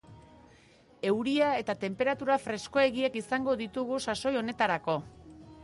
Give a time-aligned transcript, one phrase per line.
[1.09, 5.01] Euria eta tenperatura freskoegiak izango ditugu sasoi honetarako.